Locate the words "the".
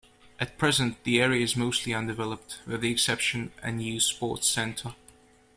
1.03-1.21, 2.81-2.91